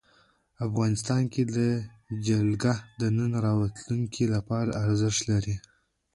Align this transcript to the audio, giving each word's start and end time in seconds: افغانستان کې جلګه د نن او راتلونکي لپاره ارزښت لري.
افغانستان 0.67 1.21
کې 1.33 1.41
جلګه 2.27 2.73
د 2.99 3.01
نن 3.17 3.31
او 3.51 3.57
راتلونکي 3.65 4.25
لپاره 4.35 4.71
ارزښت 4.85 5.21
لري. 5.31 5.55